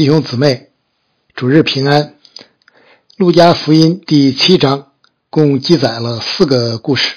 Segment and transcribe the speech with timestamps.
[0.00, 0.70] 弟兄姊妹，
[1.34, 2.14] 主日平安。
[3.18, 4.92] 路加福音第七章
[5.28, 7.16] 共记载了四个故事，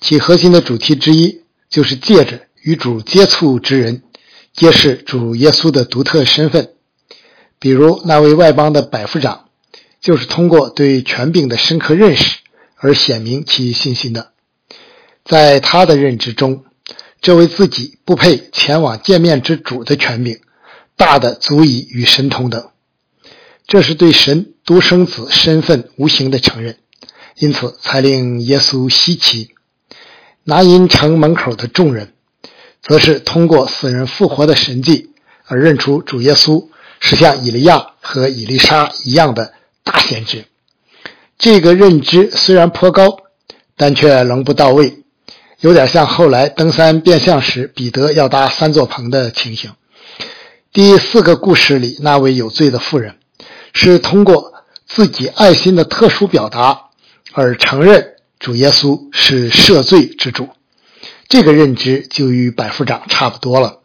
[0.00, 4.04] 其核心的主题之一就是借着与主接触之人，
[4.52, 6.74] 揭示主耶稣的独特身份。
[7.58, 9.48] 比如那位外邦的百夫长，
[10.00, 12.38] 就是通过对权柄的深刻认识
[12.76, 14.30] 而显明其信心的。
[15.24, 16.64] 在他的认知中，
[17.20, 20.38] 这位自己不配前往见面之主的权柄。
[20.96, 22.70] 大的足以与神同等，
[23.66, 26.76] 这是对神独生子身份无形的承认，
[27.36, 29.50] 因此才令耶稣稀奇。
[30.44, 32.12] 拿因城门口的众人，
[32.82, 35.10] 则是通过死人复活的神迹
[35.46, 36.68] 而认出主耶稣
[37.00, 40.44] 是像以利亚和以利沙一样的大先知。
[41.38, 43.18] 这个认知虽然颇高，
[43.76, 45.02] 但却仍不到位，
[45.60, 49.72] 有点像后来登山变相时彼得要搭三座棚的情形。
[50.72, 53.16] 第四个故事里，那位有罪的妇人，
[53.74, 54.54] 是通过
[54.86, 56.84] 自己爱心的特殊表达
[57.34, 60.48] 而承认主耶稣是赦罪之主。
[61.28, 63.80] 这个认知就与百夫长差不多了，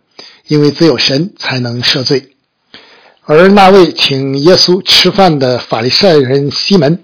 [0.48, 2.38] 因为只有神才能赦罪。
[3.24, 7.04] 而那位请耶稣吃饭的法利赛人西门，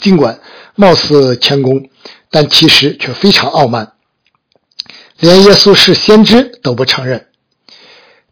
[0.00, 0.40] 尽管
[0.74, 1.88] 貌似谦恭，
[2.30, 3.94] 但其实却非常傲慢，
[5.18, 7.28] 连耶稣是先知都不承认。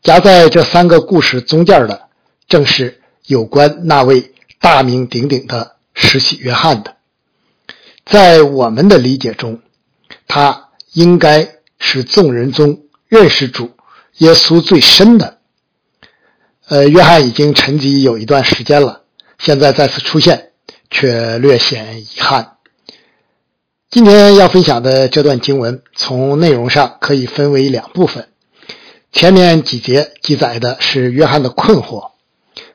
[0.04, 2.08] 夹在这三个故事中间的，
[2.46, 6.96] 正是有关那位大名鼎鼎的施洗约翰的。
[8.04, 9.62] 在我们的理解中，
[10.28, 13.72] 他应该是众人中认识主
[14.18, 15.38] 耶稣最深的。
[16.68, 19.04] 呃，约翰已经沉寂有一段时间了，
[19.38, 20.50] 现在再次出现，
[20.90, 22.58] 却略显遗憾。
[23.88, 28.28] 今天要分享的这段经文，从内容上可以分为两部分。
[29.14, 32.10] 前面几节记载的是约翰的困惑，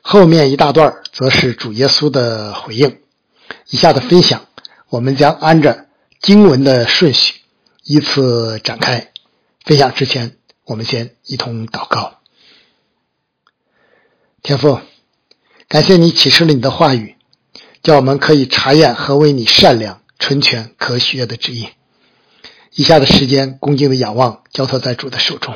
[0.00, 2.98] 后面一大段则是主耶稣的回应。
[3.68, 4.46] 以下的分享，
[4.88, 5.86] 我们将按着
[6.18, 7.34] 经文的顺序
[7.84, 9.10] 依次展开。
[9.66, 12.14] 分享之前，我们先一同祷告。
[14.42, 14.80] 天父，
[15.68, 17.16] 感谢你启示了你的话语，
[17.82, 21.68] 叫我们可以查验何为你善良、纯全、可喜悦的旨意。
[22.72, 25.54] 以下的时间，恭敬的仰望，交托在主的手中。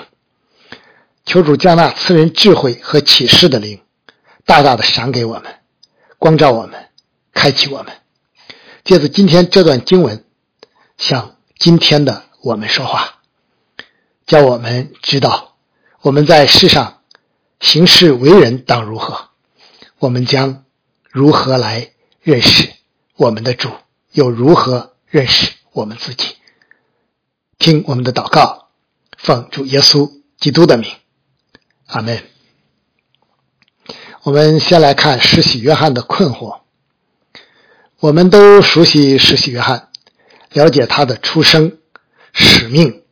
[1.25, 3.81] 求主将那赐人智慧和启示的灵，
[4.45, 5.61] 大大的赏给我们，
[6.19, 6.89] 光照我们，
[7.33, 7.95] 开启我们。
[8.85, 10.25] 借着今天这段经文，
[10.99, 13.21] 向今天的我们说话，
[14.27, 15.57] 叫我们知道
[16.03, 17.01] 我们在世上
[17.59, 19.31] 行事为人当如何，
[19.99, 20.65] 我们将
[21.11, 22.71] 如何来认识
[23.17, 23.71] 我们的主，
[24.12, 26.37] 又如何认识我们自己。
[27.59, 28.69] 听我们的祷告，
[29.17, 30.91] 奉主耶稣基督的名。
[31.87, 32.22] 阿门。
[34.22, 36.61] 我们先来看施洗约翰的困惑。
[38.00, 39.89] 我们都熟悉施洗约翰，
[40.53, 41.78] 了解他的出生、
[42.33, 43.03] 使命、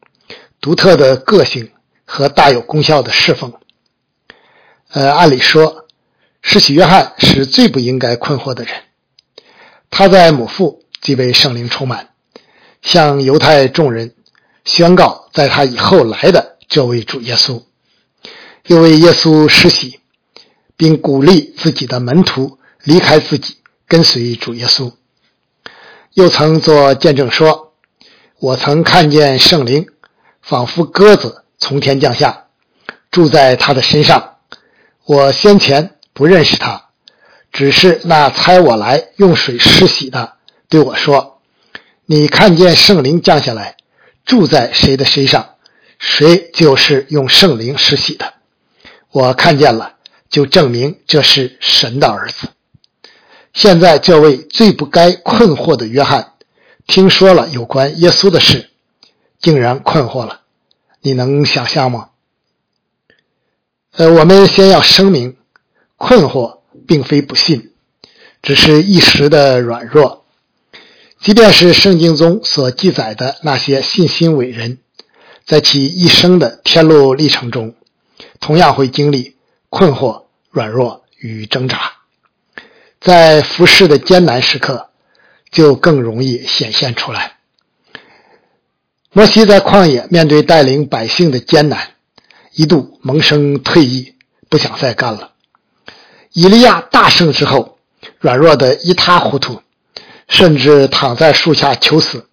[0.61, 1.72] 独特的个性
[2.05, 3.55] 和大有功效的侍奉。
[4.88, 5.87] 呃，按理说，
[6.43, 8.75] 施洗约翰是最不应该困惑的人。
[9.91, 12.11] 他在母腹即被圣灵充满，
[12.81, 14.15] 向犹太众人
[14.65, 17.62] 宣告在他以后来的这位主耶稣。
[18.67, 20.00] 又为耶稣施洗，
[20.77, 23.56] 并鼓励自己的门徒离开自己，
[23.89, 24.93] 跟随主耶稣。
[26.15, 27.73] 又曾做见证说
[28.39, 29.87] ：“我曾看见圣灵
[30.41, 32.45] 仿佛鸽子从天降下，
[33.11, 34.37] 住在他的身上。
[35.05, 36.91] 我先前不认识他，
[37.50, 40.34] 只是那猜我来用水施洗的
[40.69, 41.41] 对我说
[42.06, 43.77] ：‘你看见圣灵降下来，
[44.25, 45.55] 住在谁的身上，
[45.99, 48.34] 谁就是用圣灵施洗的。’”
[49.12, 49.97] 我看见了，
[50.31, 52.49] 就证明这是神的儿子。
[53.53, 56.33] 现在这位最不该困惑的约翰，
[56.87, 58.71] 听说了有关耶稣的事，
[59.39, 60.41] 竟然困惑了。
[61.03, 62.09] 你能想象吗？
[63.95, 65.37] 呃，我们先要声明，
[65.99, 67.73] 困惑并非不信，
[68.41, 70.25] 只是一时的软弱。
[71.20, 74.79] 即便是圣经中所记载的那些信心伟人，
[75.44, 77.75] 在其一生的天路历程中。
[78.43, 79.37] 同样会经历
[79.71, 81.93] 困惑、软弱与挣扎，
[83.00, 84.89] 在服侍的艰难时刻，
[85.53, 87.39] 就更容易显现出来。
[89.12, 91.93] 摩西在旷野面对带领百姓的艰难，
[92.53, 94.15] 一度萌生退意，
[94.49, 95.31] 不想再干了。
[96.33, 97.79] 以利亚大胜之后，
[98.19, 99.62] 软弱的一塌糊涂，
[100.27, 102.27] 甚至躺在树下求死。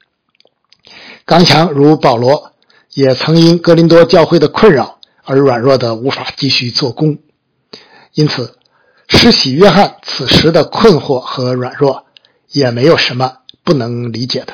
[1.25, 2.53] 刚强如保罗，
[2.95, 4.98] 也曾因哥林多教会的困扰。
[5.29, 7.19] 而软弱的无法继续做工，
[8.15, 8.57] 因此，
[9.09, 12.07] 施洗约翰此时的困惑和软弱，
[12.47, 14.53] 也没有什么不能理解的。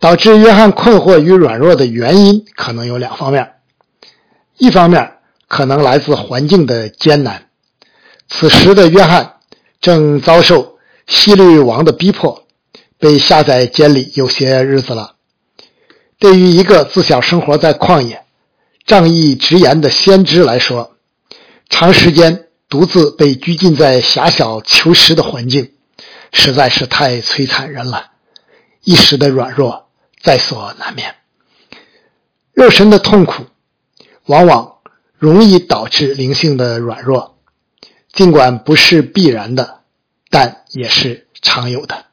[0.00, 3.56] 导致约翰困惑与软弱的原因可能有两方面：
[4.56, 7.50] 一方面可能来自环境的艰难，
[8.30, 9.34] 此时的约翰
[9.82, 12.46] 正遭受希律王的逼迫，
[12.98, 15.16] 被下在监里有些日子了。
[16.18, 18.21] 对于一个自小生活在旷野、
[18.86, 20.96] 仗义直言的先知来说，
[21.68, 25.72] 长时间独自被拘禁在狭小囚室的环境，
[26.32, 28.12] 实在是太摧残人了，
[28.82, 29.88] 一时的软弱。
[30.22, 31.16] 在所难免，
[32.52, 33.46] 肉身的痛苦
[34.26, 34.76] 往往
[35.18, 37.36] 容易导致灵性的软弱，
[38.12, 39.80] 尽管不是必然的，
[40.30, 42.04] 但也是常有的。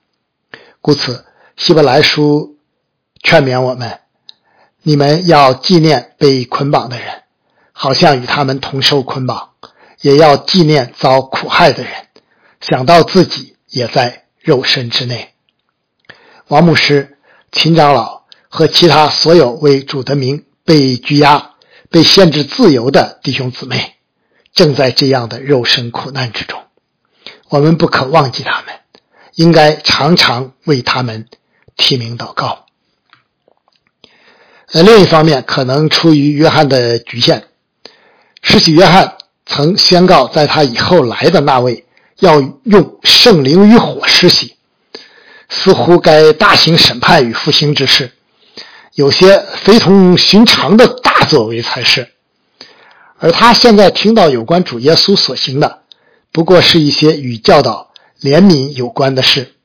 [0.82, 1.24] 故此，
[1.56, 2.58] 希伯来书
[3.22, 4.00] 劝勉我们：
[4.82, 7.24] 你们要纪念被捆绑的人，
[7.72, 9.52] 好像与他们同受捆绑；
[10.02, 11.94] 也要纪念遭苦害的人，
[12.60, 15.34] 想到自己也在肉身之内。
[16.48, 17.16] 王牧师。
[17.52, 21.56] 秦长老和其他所有为主的名被拘押、
[21.90, 23.96] 被限制自由的弟兄姊妹，
[24.54, 26.62] 正在这样的肉身苦难之中。
[27.50, 28.76] 我们不可忘记他们，
[29.34, 31.28] 应该常常为他们
[31.76, 32.68] 提名祷告。
[34.72, 37.44] 呃，另一方面，可能出于约翰的局限，
[38.42, 41.86] 施洗约翰曾宣告，在他以后来的那位
[42.20, 44.56] 要用圣灵与火施洗。
[45.52, 48.12] 似乎该大型审判与复兴之事，
[48.94, 52.10] 有些非同寻常的大作为才是。
[53.18, 55.80] 而他现在听到有关主耶稣所行的，
[56.32, 57.92] 不过是一些与教导、
[58.22, 59.56] 怜悯有关的事。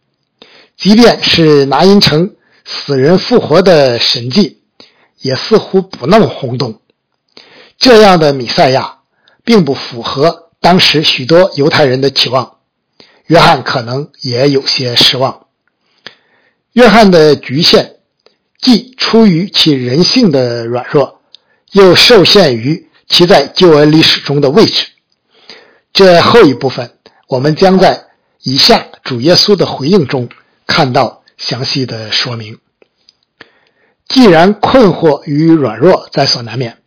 [0.79, 2.35] 即便是拿因城
[2.65, 4.63] 死人复活的神迹，
[5.21, 6.81] 也似乎不那么轰动。
[7.79, 8.99] 这样的弥赛亚，
[9.45, 12.59] 并不符合当时许多犹太人的期望。
[13.27, 15.47] 约翰可能也有些失望。
[16.73, 17.97] 约翰的局限，
[18.61, 21.21] 既出于其人性的软弱，
[21.73, 24.89] 又受限于其在旧恩历史中的位置。
[25.93, 28.09] 这后一部分，我们将在
[28.43, 30.29] 以下主耶稣的回应中
[30.67, 32.59] 看到详细的说明。
[34.09, 36.79] 既然困惑与软弱在所难免，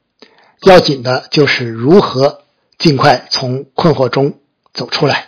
[0.63, 2.41] 要紧的就是如何
[2.77, 4.39] 尽快从困惑中
[4.73, 5.27] 走出来。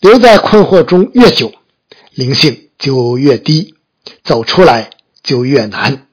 [0.00, 1.52] 留在困惑中越久，
[2.12, 2.62] 灵性。
[2.78, 3.74] 就越低，
[4.22, 4.90] 走出来
[5.22, 6.06] 就越难。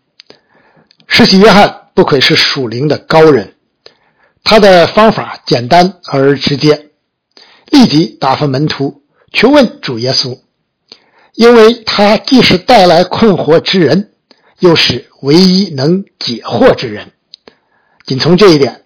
[1.07, 3.55] 施洗约翰不愧是属灵的高人，
[4.45, 6.91] 他的方法简单而直接，
[7.69, 9.03] 立即打发门徒
[9.33, 10.39] 去问主耶稣，
[11.33, 14.12] 因为他既是带来困惑之人，
[14.63, 17.11] 又是唯一能解惑之人。
[18.05, 18.85] 仅从这一点，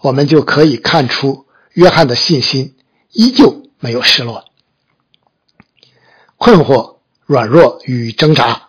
[0.00, 2.76] 我们就可以看出约翰的信心
[3.10, 4.44] 依旧没有失落。
[6.36, 6.94] 困惑。
[7.26, 8.68] 软弱与挣扎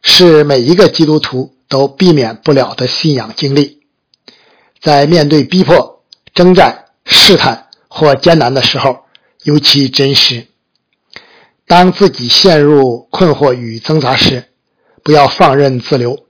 [0.00, 3.80] 是每一个基督徒都避免不了的信仰经历，
[4.80, 9.00] 在面对逼迫、征战、试探或艰难的时候
[9.42, 10.46] 尤其真实。
[11.66, 14.49] 当自己陷入困惑与挣扎时，
[15.02, 16.26] 不要放任自流，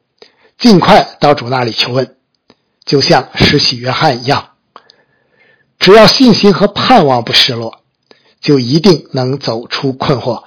[0.58, 2.16] 尽快到主那里求问，
[2.84, 4.50] 就像施洗约翰一样。
[5.78, 7.82] 只要信心和盼望不失落，
[8.40, 10.44] 就一定能走出困惑。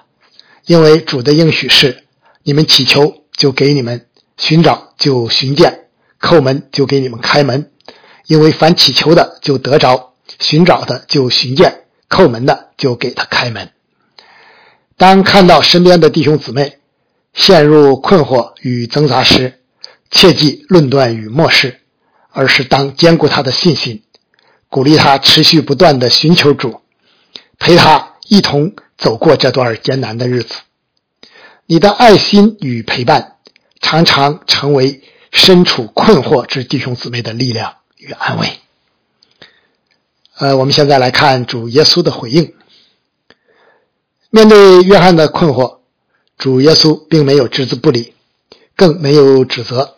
[0.66, 2.04] 因为主的应许是：
[2.44, 5.88] 你们祈求就给你们，寻找就寻见，
[6.22, 7.72] 叩门就给你们开门。
[8.28, 13.72] 因为凡祈求的就得着，寻找的就寻见，叩门的就给他开门。
[14.96, 16.78] 当看到身边的弟兄姊妹
[17.34, 19.60] 陷入困惑与挣扎时，
[20.10, 21.80] 切忌论断与漠视，
[22.30, 24.04] 而是当兼顾他的信心，
[24.70, 26.82] 鼓励他持续不断的寻求主，
[27.60, 28.74] 陪他一同。
[28.96, 30.54] 走过这段艰难的日子，
[31.66, 33.38] 你的爱心与陪伴
[33.82, 38.48] 常常成为身处困惑之弟兄姊妹的力量与安慰。
[40.38, 42.54] 呃，我们现在来看主耶稣的回应。
[44.30, 45.80] 面对约翰的困惑，
[46.44, 48.16] 主耶稣并没有置之不理，
[48.76, 49.96] 更没有指责，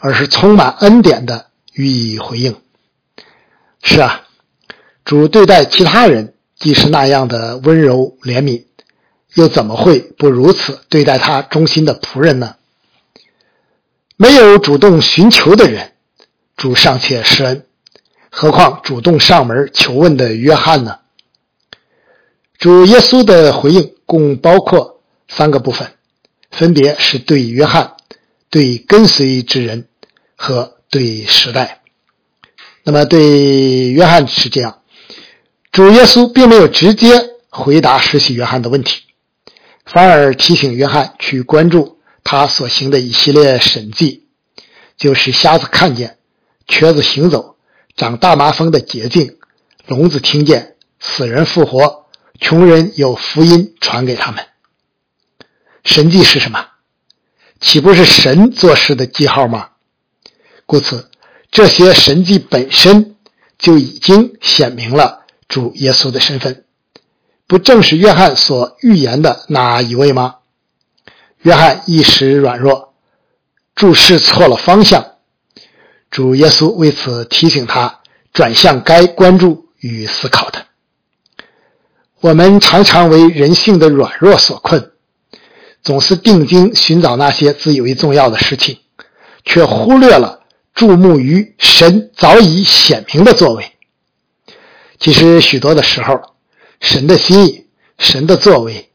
[0.00, 2.56] 而是充满恩典的予以回应。
[3.84, 4.26] 是啊，
[5.04, 6.34] 主对待其他人。
[6.56, 8.64] 既是那样的温柔怜悯，
[9.34, 12.56] 又怎么会不如此对待他忠心的仆人呢？
[14.16, 15.92] 没有主动寻求的人，
[16.56, 17.64] 主尚且施恩，
[18.28, 20.98] 何况主动上门求问的约翰呢？
[22.58, 24.95] 主耶稣的回应共包括
[25.28, 25.92] 三个部分，
[26.50, 27.94] 分别是对约翰、
[28.50, 29.88] 对跟随之人
[30.36, 31.82] 和对时代。
[32.84, 34.82] 那么对约翰是这样，
[35.72, 39.02] 主耶稣并没有直接回答实习约翰的问题，
[39.84, 44.28] 反而提醒约翰去关注他所行的一系列神迹，
[44.96, 46.18] 就是瞎子看见、
[46.68, 47.56] 瘸子行走、
[47.96, 49.36] 长大麻风的捷径、
[49.86, 52.06] 聋子听见、死人复活、
[52.40, 54.44] 穷人有福音传给他们。
[55.86, 56.66] 神迹是什么？
[57.60, 59.70] 岂不是神做事的记号吗？
[60.66, 61.10] 故此。
[61.52, 63.14] 这些神迹本身
[63.56, 66.64] 就已经显明了主耶稣的身份，
[67.46, 70.36] 不正是约翰所预言的那一位吗？
[71.40, 72.92] 约翰一时软弱，
[73.74, 75.12] 注视错了方向，
[76.10, 78.00] 主耶稣为此提醒他
[78.34, 80.66] 转向该关注与思考的。
[82.20, 84.92] 我们常常为人性的软弱所困，
[85.86, 88.78] 总是定睛寻找那些自以为重要的事情，
[89.44, 90.40] 却忽略了。
[90.74, 93.70] 注目于神早已显明的作为，
[94.98, 96.20] 其实许多的时候，
[96.80, 97.66] 神的心意、
[97.98, 98.90] 神的作为，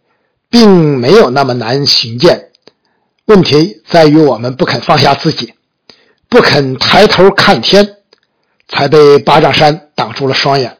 [0.50, 2.50] 并没有那么难寻见。
[3.24, 5.54] 问题在于我们不肯放下自己，
[6.28, 8.00] 不肯抬头看天，
[8.68, 10.78] 才被巴掌山挡住了双眼。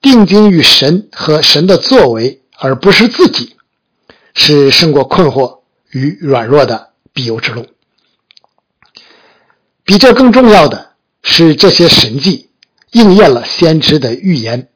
[0.00, 3.54] 定睛于神和神的作为，而不是自己，
[4.34, 5.60] 是胜过困惑
[5.90, 7.66] 与软弱的必由之路。
[9.84, 12.50] 比这更重要的是，这些神迹
[12.92, 14.68] 应验了先知的预言，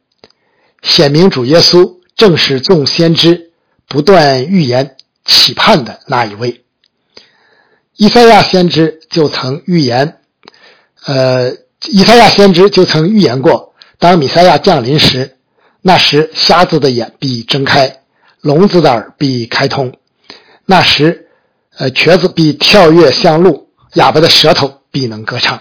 [0.83, 3.53] 显明主耶稣正是众先知
[3.87, 6.65] 不断预言、期盼的那一位。
[7.97, 10.21] 以赛亚先知就曾预言，
[11.05, 11.53] 呃，
[11.89, 15.39] 以赛亚先知就曾预言过，当米赛亚降临时，
[15.83, 18.03] 那时瞎子的眼必睁开，
[18.47, 19.93] 聋子的耳必开通，
[20.65, 21.29] 那时，
[21.77, 24.81] 呃，瘸子必跳跃向路，哑巴的舌头。
[24.97, 25.61] 必能歌唱，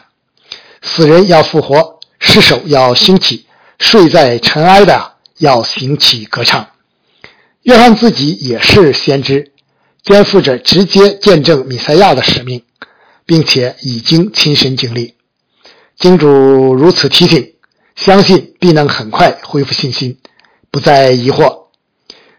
[0.81, 3.45] 死人要复活，尸首要兴起，
[3.79, 6.69] 睡在尘埃的要兴起歌唱。
[7.63, 9.51] 约翰自己也是先知，
[10.03, 12.63] 肩负着直接见证弥赛亚的使命，
[13.25, 15.15] 并且已经亲身经历。
[15.97, 16.29] 经主
[16.73, 17.55] 如此提醒，
[17.97, 20.17] 相信必能很快恢复信心，
[20.71, 21.64] 不再疑惑。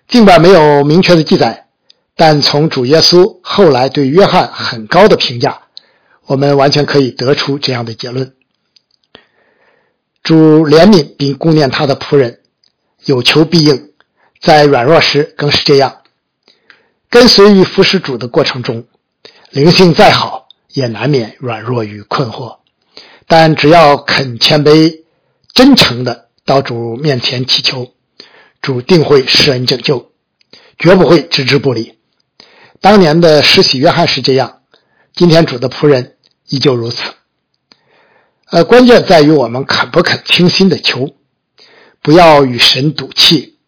[0.08, 1.66] 尽管没有明确的记载，
[2.14, 5.62] 但从主耶稣后来对约翰很高的评价。
[6.26, 8.34] 我们完全可以得出这样的结论：
[10.22, 12.40] 主怜悯并顾念他的仆人，
[13.04, 13.90] 有求必应，
[14.40, 15.98] 在软弱时更是这样。
[17.08, 18.86] 跟随于服侍主的过程中，
[19.50, 22.58] 灵性再好，也难免软弱与困惑。
[23.28, 25.02] 但只要肯谦卑、
[25.54, 27.92] 真诚的到主面前祈求，
[28.60, 30.12] 主定会施恩拯救，
[30.78, 31.98] 绝不会置之不理。
[32.80, 34.60] 当年的施洗约翰是这样，
[35.14, 36.12] 今天主的仆人。
[36.48, 37.02] 依旧如此，
[38.50, 41.16] 呃，关键在于我们肯不肯倾心的求，
[42.02, 43.58] 不要与神赌气，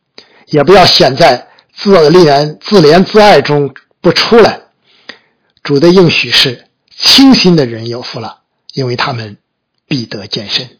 [0.46, 4.60] 也不要陷在自怜自怜自爱中不出来。
[5.64, 8.42] 主的应许是：清心的人有福了，
[8.72, 9.38] 因为他们
[9.88, 10.78] 必得见神。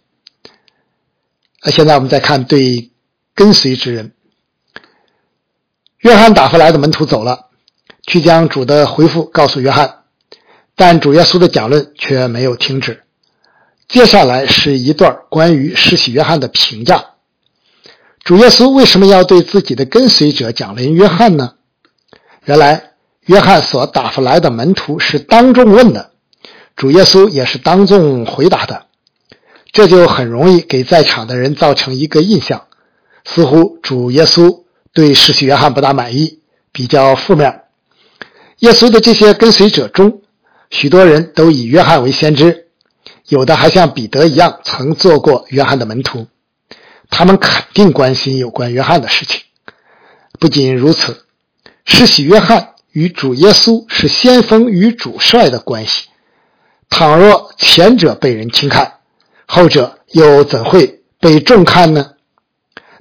[1.65, 2.93] 那现在我们再看对
[3.38, 4.14] 跟随之人，
[5.99, 7.50] 约翰打发来的门徒走了，
[8.04, 10.02] 去将主的回复告诉约翰。
[10.75, 13.04] 但主耶稣的讲论却没有停止。
[13.87, 17.11] 接下来是一段关于施洗约翰的评价。
[18.25, 21.54] 主耶稣为什么要对自己的跟随者讲论约翰呢？
[22.45, 22.95] 原来，
[23.26, 26.11] 约翰所打发来的门徒是当众问的，
[26.75, 28.87] 主耶稣也是当众回答的。
[29.71, 32.64] 这就很容易给在场的人造成一个印象，
[33.30, 36.40] 似乎主耶稣对施洗约翰不大满意，
[36.73, 37.64] 比较负面。
[38.61, 40.23] 耶稣的这些跟随者中，
[40.70, 42.68] 许多人都以约翰为先知，
[43.28, 46.26] 有的还像彼得一样曾做过约翰的门徒，
[47.11, 49.42] 他们肯定关心有关约翰的事情。
[50.40, 51.25] 不仅如此，
[51.85, 56.08] 施洗约翰与主耶稣是先锋与主帅的关系。
[56.88, 58.94] 倘若前者被人轻看，
[59.47, 62.12] 后者又怎会被重看呢？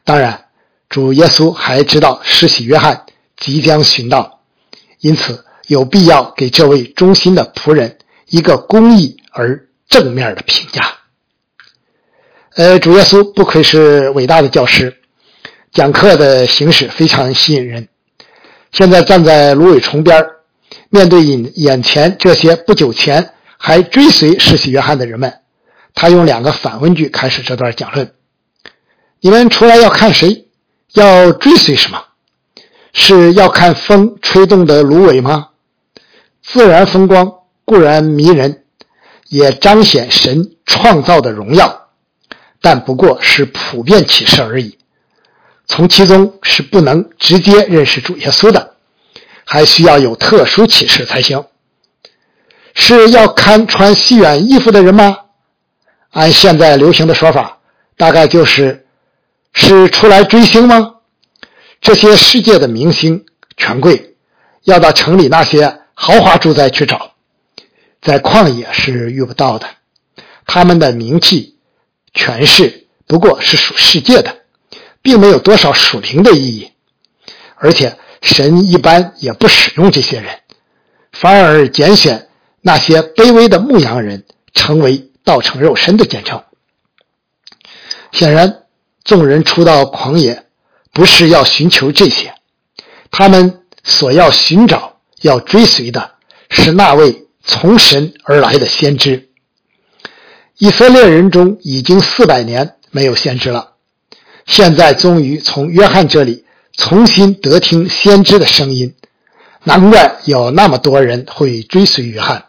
[0.08, 0.46] 当然，
[0.90, 4.40] 主耶稣还知道施洗约翰即将寻到，
[5.02, 5.44] 因此。
[5.68, 7.98] 有必要给这位忠心的仆人
[8.28, 10.94] 一个公义而正面的评价。
[12.56, 14.96] 呃，主耶稣不愧是伟大的教师，
[15.74, 17.90] 讲课的形式非常吸引人。
[18.72, 20.26] 现在站在芦苇丛边
[20.90, 25.42] 面对眼眼前这些不久前还追随世袭约翰的人们，
[25.94, 28.14] 他用两个反问句开始这段讲论：
[29.20, 30.48] 你们出来要看谁？
[30.94, 32.04] 要追随什么？
[32.94, 35.50] 是要看风吹动的芦苇吗？
[36.42, 37.32] 自然风光
[37.66, 38.64] 固然迷人，
[39.28, 41.90] 也彰显神创造的荣耀，
[42.62, 44.78] 但不过是普遍启示而已。
[45.66, 48.76] 从其中是不能直接认识主耶稣的，
[49.44, 51.44] 还需要有特殊启示才行。
[52.74, 55.18] 是要看穿西远衣服的人吗？
[56.12, 57.60] 按现在流行的说法，
[57.98, 58.87] 大概就是
[59.58, 60.98] 是出来追星吗？
[61.82, 63.26] 这些世界的明星
[63.58, 64.16] 权贵
[64.62, 67.16] 要到城里那些豪华住宅去找，
[68.02, 69.68] 在旷野是遇不到的。
[70.46, 71.58] 他们的名气、
[72.14, 74.38] 权势不过是属世界的。
[75.00, 76.72] 并没有多少属灵的意义，
[77.56, 80.42] 而且神一般也不使用这些人，
[81.14, 82.28] 反而拣选
[82.60, 86.44] 那些卑微的牧羊人成为道成肉身的见证。
[88.12, 88.64] 显然，
[89.08, 90.44] 众人出到狂野，
[90.92, 92.36] 不是要寻求这些，
[93.10, 96.12] 他们所要寻找、要追随的
[96.50, 99.30] 是那位从神而来的先知。
[100.58, 103.76] 以色列人中已经四百年没有先知了。
[104.46, 106.46] 现在终于从约翰这里
[106.76, 108.94] 重新得听先知的声音，
[109.64, 112.46] 难怪有那么多人会追随约翰，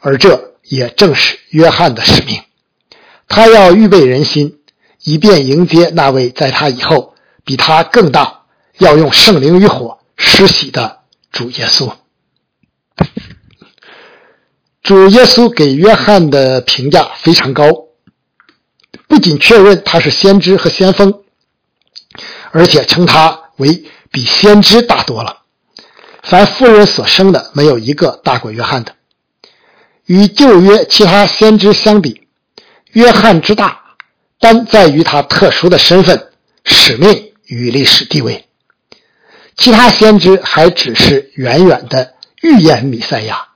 [0.00, 2.40] 而这也正是约翰的使命。
[3.28, 4.58] 他要预备人心，
[5.06, 8.42] 以便迎接那位在他以后比他更大、
[8.78, 11.92] 要用圣灵与火施洗的主耶稣。
[14.82, 17.66] 主耶稣给约翰的评价非常高。
[19.06, 21.22] 不仅确认他是先知和先锋，
[22.50, 25.42] 而且称他为比先知大多了。
[26.24, 28.96] 凡妇人所生的，没有一个大过约翰的。
[30.04, 32.26] 与旧约其他先知相比，
[32.90, 33.85] 约翰之大，
[34.38, 36.30] 单在于他特殊的身份、
[36.64, 38.46] 使命与历史地位。
[39.56, 43.48] 其他先知还只是远远的预言弥赛亚，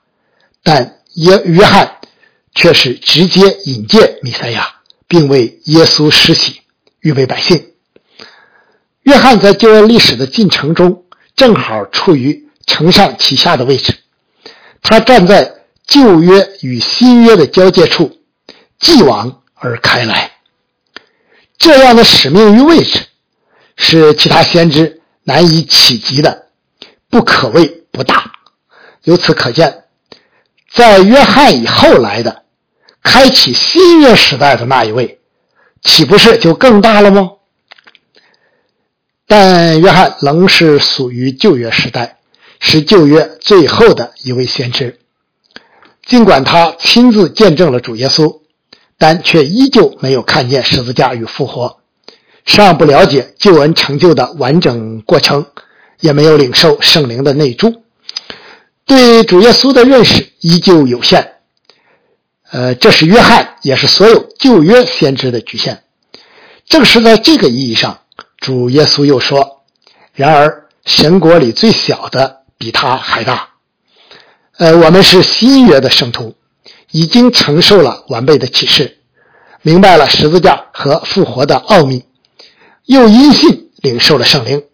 [0.63, 1.97] 但约约翰
[2.55, 4.77] 却是直接引荐弥赛亚。
[5.11, 6.61] 并为耶稣施洗，
[7.01, 7.73] 预备百姓。
[9.03, 11.03] 约翰在旧约历史的进程中，
[11.35, 13.97] 正好处于承上启下的位置。
[14.83, 18.21] 他站在旧约与新约的交界处，
[18.79, 20.30] 继往而开来。
[21.61, 23.07] 这样的使命与位置，
[23.77, 26.47] 是其他先知难以企及的，
[27.09, 28.33] 不可谓不大。
[29.05, 29.85] 由此可见，
[30.73, 32.43] 在约翰以后来的。
[33.03, 35.21] 开启新约时代的那一位，
[35.83, 37.31] 岂不是就更大了吗？
[39.27, 42.19] 但约翰仍是属于旧约时代，
[42.61, 44.99] 是旧约最后的一位先知。
[46.05, 48.40] 尽管他亲自见证了主耶稣，
[49.01, 51.79] 但却依旧没有看见十字架与复活，
[52.45, 55.47] 尚不了解救恩成就的完整过程，
[56.01, 57.83] 也没有领受圣灵的内助，
[58.85, 61.37] 对主耶稣的认识依旧有限。
[62.51, 65.83] 呃，这是约翰，也是所有旧约先知的局限。
[66.67, 68.01] 正是在这个意义上，
[68.37, 69.63] 主耶稣又说
[70.13, 73.49] ：“然而，神国里最小的比他还大。”
[74.59, 76.35] 呃，我们是新约的圣徒，
[76.91, 78.99] 已经承受了完备的启示，
[79.63, 82.05] 明白了十字架和复活的奥秘，
[82.85, 84.65] 又因信领受了圣灵，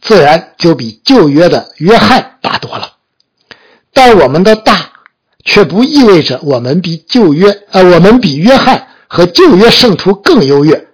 [0.00, 2.94] 自然就比旧约的约翰大多了。
[3.92, 4.88] 但我们的大。
[5.42, 10.88] 却不意味着我们比旧约呃，我们比约翰和旧约圣徒更优越，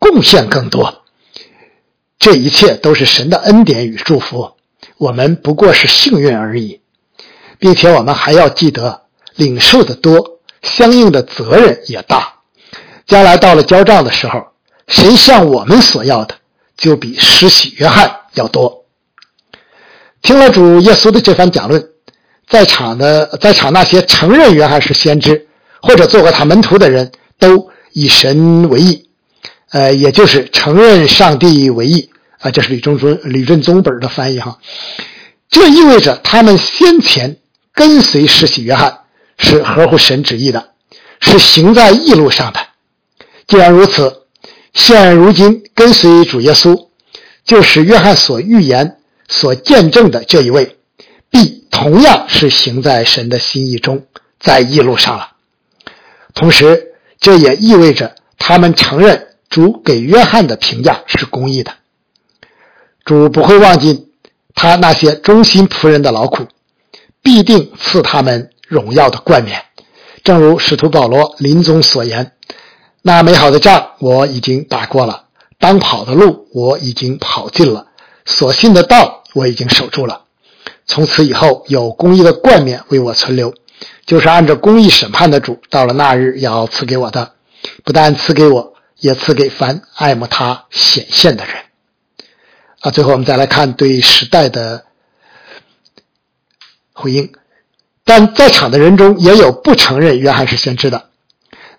[0.00, 1.04] 贡献更多。
[2.18, 4.54] 这一切都是神的恩典与祝福，
[4.98, 6.80] 我们不过是幸运而已，
[7.60, 9.01] 并且我们还要记得，
[9.36, 12.34] 领受的多，相应的责任也大。
[13.06, 14.46] 将来到了交账的时候，
[14.88, 16.36] 谁向我们索要的，
[16.76, 18.84] 就比施洗约翰要多。
[20.22, 21.88] 听了主耶稣的这番讲论。
[22.48, 25.46] 在场的，在场那些承认约翰是先知
[25.80, 29.08] 或者做过他门徒的人都以神为义，
[29.70, 32.50] 呃，也就是承认上帝为义啊。
[32.50, 34.58] 这是吕中尊、吕振宗本的翻译哈。
[35.48, 37.38] 这意味着他们先前
[37.72, 38.98] 跟随施洗约翰
[39.38, 40.70] 是合乎神旨意的，
[41.20, 42.60] 是行在义路上的。
[43.46, 44.22] 既然如此，
[44.72, 46.88] 现如今跟随主耶稣，
[47.44, 50.78] 就是约翰所预言、所见证的这一位。
[51.30, 54.06] 必同样是行在神的心意中，
[54.38, 55.32] 在义路上了。
[56.34, 61.72] 同时，这也意味着他们承认主给约翰的评价是公义的。
[63.04, 64.08] 主不会忘记
[64.54, 66.46] 他那些忠心仆人的劳苦，
[67.22, 69.64] 必定赐他们荣耀的冠冕。
[70.24, 72.32] 正如使徒保罗临终所言
[73.02, 75.24] ：“那美好的仗我已经打过了，
[75.58, 77.88] 当跑的路我已经跑尽了，
[78.24, 80.22] 所信的道我已经守住了。”
[80.86, 83.52] 从此以后，有公义的冠冕为我存留，
[84.06, 87.34] 就是按照公义审判的主，到了那日要赐给我的，
[87.84, 91.54] 不但赐给我，也赐给凡爱慕他显现的人。
[92.80, 94.84] 啊，最后我们再来看对时代的
[96.92, 97.32] 回应。
[98.04, 101.10] 但在场的人中也有不承认约翰是先知的，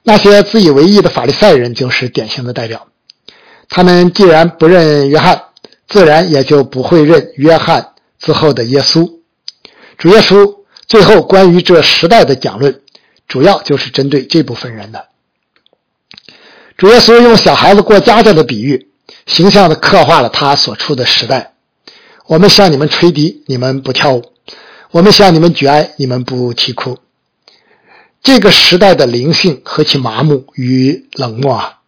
[0.03, 2.87] 那些自以为意的法利赛人就是典型的代表。
[3.69, 5.43] 他们既然不认约翰，
[5.87, 9.19] 自然也就不会认约翰之后的耶稣。
[9.97, 10.57] 主耶稣
[10.87, 12.81] 最后关于这时代的讲论，
[13.27, 15.07] 主要就是针对这部分人的。
[16.77, 18.89] 主耶稣用小孩子过家家的比喻。
[19.25, 21.53] 形象的刻画了他所处的时代。
[22.25, 24.21] 我们向你们吹笛，你们不跳舞；
[24.93, 26.99] 我们向你们举哀，你们不啼哭。
[28.21, 31.79] 这个时代的灵性何其麻木与冷漠啊！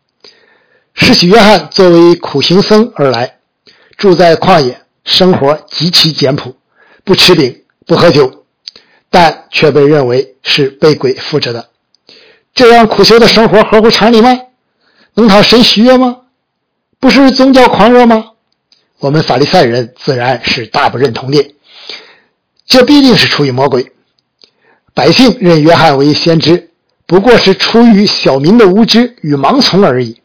[0.96, 3.36] 施洗约翰作为苦行僧而来，
[3.96, 6.56] 住在旷野，生活极其简朴，
[7.04, 8.44] 不吃饼，不喝酒，
[9.12, 11.70] 但却被认为是被鬼附着的。
[12.56, 14.36] 这样苦修的生活合乎常理吗？
[15.14, 16.22] 能讨神喜悦吗？
[17.00, 18.32] 不是宗教狂热吗？
[18.98, 21.52] 我们法利赛人自然是大不认同的。
[22.66, 23.92] 这必定是出于魔鬼。
[24.94, 26.72] 百姓认约翰为先知，
[27.06, 30.22] 不过是出于小民的无知与盲从而已。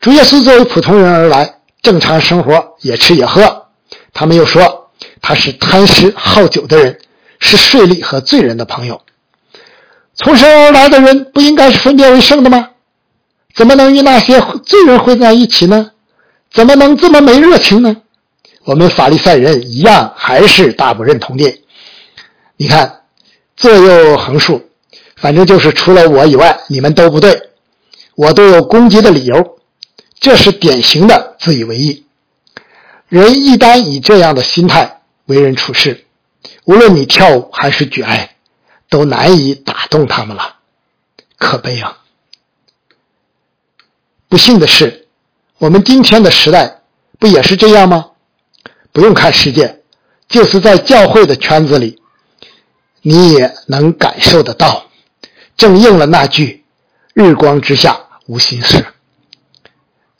[0.00, 3.66] 主耶稣作为普通人而来，正常生活，也吃也喝。
[4.12, 6.98] 他们又说他是贪食好酒的人，
[7.38, 9.02] 是税吏和罪人的朋友。
[10.14, 12.70] 从神而来的人，不应该是分别为圣的吗？
[13.54, 15.90] 怎么能与那些罪人混在一起呢？
[16.50, 17.96] 怎么能这么没热情呢？
[18.64, 21.62] 我们法利赛人一样还是大不认同的。
[22.56, 23.02] 你看，
[23.56, 24.68] 左右横竖，
[25.16, 27.50] 反正就是除了我以外，你们都不对，
[28.14, 29.58] 我都有攻击的理由。
[30.20, 32.04] 这是典型的自以为意。
[33.08, 36.04] 人一旦以这样的心态为人处事，
[36.64, 38.36] 无论你跳舞还是举哀，
[38.90, 40.56] 都难以打动他们了。
[41.38, 41.96] 可悲啊！
[44.28, 45.08] 不幸的是，
[45.56, 46.82] 我们今天的时代
[47.18, 48.09] 不也是这样吗？
[48.92, 49.80] 不用看世界，
[50.28, 51.98] 就是在教会的圈子里，
[53.02, 54.86] 你也能感受得到。
[55.56, 56.64] 正应了那句
[57.14, 58.86] “日光之下无心事”。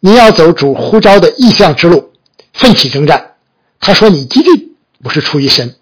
[0.00, 2.12] 你要走主呼召的异象之路，
[2.52, 3.32] 奋起征战。
[3.80, 5.74] 他说你激进不是出于神，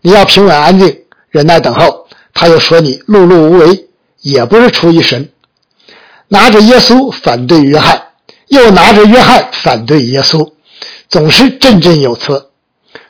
[0.00, 2.08] 你要平稳安静，忍耐等候。
[2.34, 3.88] 他又说你碌碌无为，
[4.20, 5.30] 也不是出于神。
[6.28, 8.08] 拿着耶稣反对约翰，
[8.48, 10.52] 又拿着约翰反对耶稣，
[11.10, 12.48] 总是振振有词。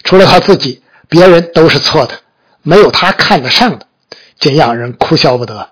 [0.03, 2.21] 除了他自己，别人都是错的，
[2.63, 3.87] 没有他看得上的，
[4.39, 5.71] 真让人哭笑不得。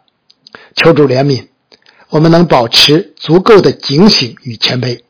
[0.77, 1.47] 求主怜悯，
[2.11, 5.01] 我们能保持足够的警醒与谦卑，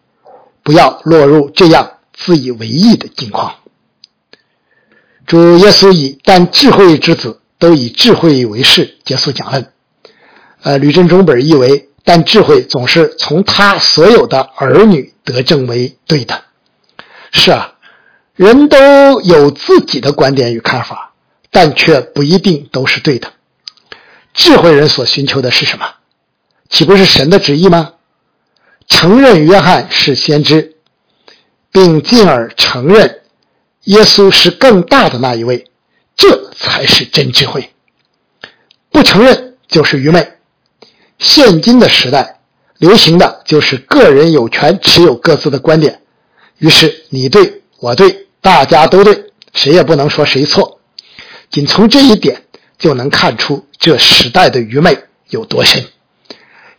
[0.63, 3.57] 不要落入这样自以为意的境况。
[5.27, 9.73] 主耶稣以“但智慧之子都以智慧为事”结束讲论。
[10.63, 11.85] 呃，吕振中本译为。
[12.05, 16.45] 但智慧总是从他所有的儿女得证为对的。
[17.33, 17.75] 是啊，
[18.35, 21.13] 人都有自己的观点与看法，
[21.51, 23.33] 但却不一定都是对的。
[24.35, 25.87] 智慧人所寻求的是什么？
[26.69, 27.95] 岂不是神的旨意吗？
[28.87, 30.77] 承认约翰是先知，
[31.73, 33.21] 并进而承认
[33.85, 35.71] 耶稣是更大的那一位，
[36.17, 37.73] 这才是真智慧。
[38.91, 40.35] 不承认就是愚昧。
[41.19, 42.41] 现今的时代，
[42.79, 46.01] 流行的就是个人有权持有各自的观点，
[46.59, 50.81] 于是你对我对，大家都对，谁也不能说谁错。
[51.51, 52.43] 仅从这一点
[52.79, 54.99] 就能看出这时代的愚昧
[55.31, 55.85] 有多深。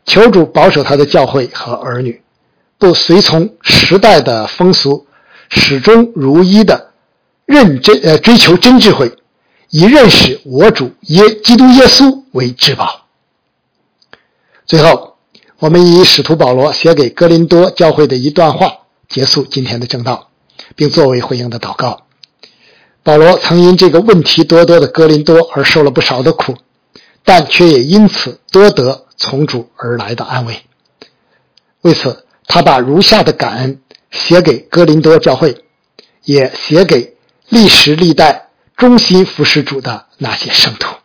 [0.06, 2.22] 求主保守他的教会和儿女，
[2.78, 5.08] 不随从时代的风俗，
[5.50, 6.92] 始终如一的
[7.46, 9.14] 认真呃追求真智慧，
[9.70, 13.06] 以认识我主耶基督耶稣为至宝。
[14.66, 15.16] 最后，
[15.60, 18.79] 我们以使徒保罗写给哥林多教会的一段话
[19.10, 20.30] 结束今天的正道，
[20.76, 22.06] 并作为回应的祷告。
[23.04, 26.56] 保罗曾因这个问题多多的哥林多而受了不少的苦，
[27.26, 30.62] 但却也因此多得从主而来的安慰。
[31.82, 35.64] 为此，他把如下的感恩写给哥林多教会，
[36.24, 37.18] 也写给
[37.50, 40.96] 历时历代忠心服侍主的那些圣徒。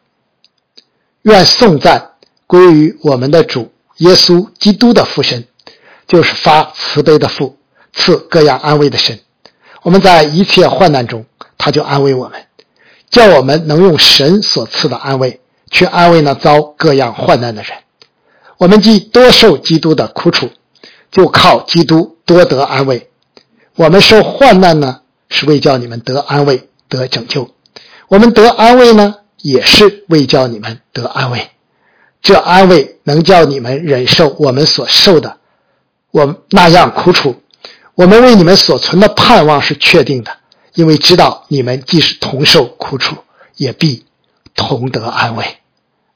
[1.23, 2.11] 愿颂赞。
[2.47, 5.49] 归于我们的主耶稣基督的父神，
[6.07, 7.57] 就是发慈悲的父，
[7.95, 9.21] 赐各样安慰的神。
[9.83, 11.27] 我们在一切患难中，
[11.59, 12.47] 他就安慰我们，
[13.11, 17.73] 叫我们能用神所赐的安慰去安慰那遭各样患难的人。
[18.57, 20.51] 我们既多受基督的苦楚，
[21.11, 23.11] 就靠基督多得安慰。
[23.77, 27.49] 我们受患难呢，是为叫你们得安慰、得拯救；
[28.09, 31.51] 我们得安慰呢，也是为叫你们得安慰。
[32.23, 35.37] 这安慰能叫你们忍受我们所受的，
[36.11, 37.37] 我那样苦楚。
[37.95, 40.37] 我们为你们所存的盼望是确定的，
[40.75, 43.17] 因为知道你们既是同受苦楚，
[43.57, 44.05] 也必
[44.55, 45.59] 同得安慰。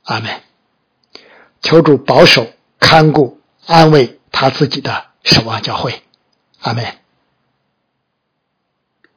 [0.02, 0.40] 阿门。
[1.62, 2.46] 求主保守、
[2.80, 6.02] 看顾、安慰他自己的守望教会。
[6.60, 6.84] 阿门。